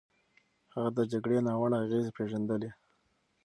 هغه 0.73 0.89
د 0.97 0.99
جګړې 1.11 1.39
ناوړه 1.47 1.77
اغېزې 1.83 2.11
پېژندلې. 2.17 2.69